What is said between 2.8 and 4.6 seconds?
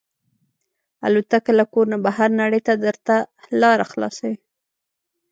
درته لاره خلاصوي.